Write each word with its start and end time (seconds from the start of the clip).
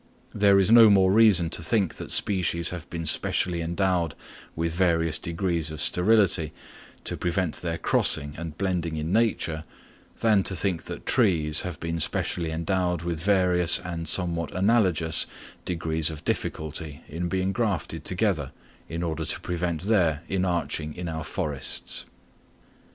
There 0.33 0.57
is 0.59 0.71
no 0.71 0.89
more 0.89 1.11
reason 1.11 1.51
to 1.51 1.61
think 1.61 1.93
that 1.97 2.11
species 2.11 2.69
have 2.69 2.89
been 2.89 3.05
specially 3.05 3.61
endowed 3.61 4.15
with 4.55 4.73
various 4.73 5.19
degrees 5.19 5.69
of 5.69 5.79
sterility 5.79 6.53
to 7.03 7.15
prevent 7.15 7.57
their 7.57 7.77
crossing 7.77 8.33
and 8.35 8.57
blending 8.57 8.97
in 8.97 9.13
nature, 9.13 9.63
than 10.21 10.41
to 10.45 10.55
think 10.55 10.85
that 10.85 11.05
trees 11.05 11.61
have 11.61 11.79
been 11.79 11.99
specially 11.99 12.49
endowed 12.49 13.03
with 13.03 13.21
various 13.21 13.77
and 13.77 14.07
somewhat 14.07 14.49
analogous 14.55 15.27
degrees 15.65 16.09
of 16.09 16.25
difficulty 16.25 17.03
in 17.07 17.29
being 17.29 17.51
grafted 17.51 18.03
together 18.03 18.51
in 18.89 19.03
order 19.03 19.23
to 19.25 19.39
prevent 19.39 19.83
their 19.83 20.23
inarching 20.27 20.95
in 20.95 21.07
our 21.07 21.23
forests. 21.23 22.05